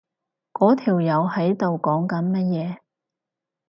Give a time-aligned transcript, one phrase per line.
[0.53, 2.77] 嗰條友喺度講緊乜嘢？